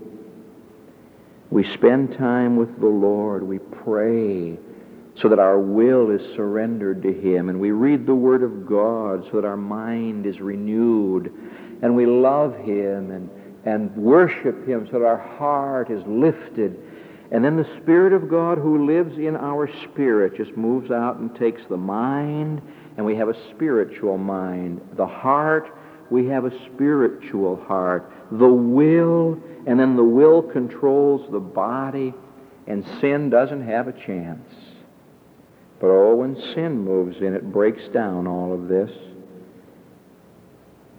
[1.50, 3.44] we spend time with the Lord.
[3.44, 4.58] We pray
[5.22, 7.50] so that our will is surrendered to Him.
[7.50, 11.34] And we read the Word of God so that our mind is renewed.
[11.82, 13.30] And we love Him and,
[13.66, 16.80] and worship Him so that our heart is lifted.
[17.32, 21.36] And then the Spirit of God who lives in our spirit just moves out and
[21.36, 22.62] takes the mind,
[22.96, 24.80] and we have a spiritual mind.
[24.96, 25.70] The heart,
[26.10, 28.10] we have a spiritual heart.
[28.32, 29.38] The will
[29.68, 32.14] and then the will controls the body,
[32.68, 34.50] and sin doesn't have a chance.
[35.80, 38.90] But oh, when sin moves in, it breaks down all of this.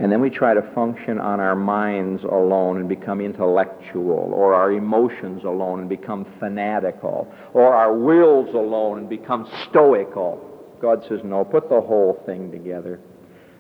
[0.01, 4.71] And then we try to function on our minds alone and become intellectual, or our
[4.71, 10.45] emotions alone and become fanatical, or our wills alone and become stoical.
[10.81, 13.01] God says, no, put the whole thing together.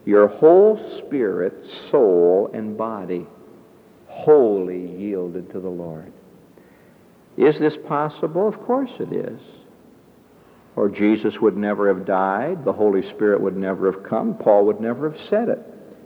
[0.04, 1.54] Your whole spirit,
[1.90, 3.26] soul, and body
[4.06, 6.12] wholly yielded to the Lord.
[7.36, 8.46] Is this possible?
[8.46, 9.40] Of course it is.
[10.78, 14.80] Or Jesus would never have died, the Holy Spirit would never have come, Paul would
[14.80, 15.58] never have said it.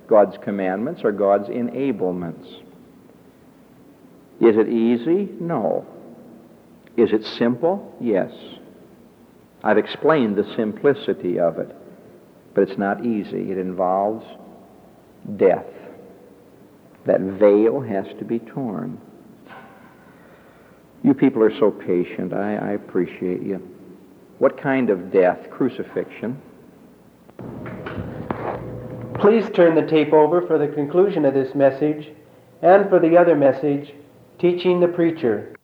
[0.08, 2.46] God's commandments are God's enablements.
[4.40, 5.28] Is it easy?
[5.38, 5.86] No.
[6.96, 7.94] Is it simple?
[8.00, 8.32] Yes.
[9.62, 11.76] I've explained the simplicity of it,
[12.54, 13.50] but it's not easy.
[13.52, 14.24] It involves
[15.36, 15.66] death.
[17.04, 18.98] That veil has to be torn.
[21.02, 22.32] You people are so patient.
[22.32, 23.71] I, I appreciate you.
[24.42, 25.38] What kind of death?
[25.50, 26.36] Crucifixion.
[29.20, 32.08] Please turn the tape over for the conclusion of this message
[32.60, 33.94] and for the other message,
[34.40, 35.54] Teaching the Preacher.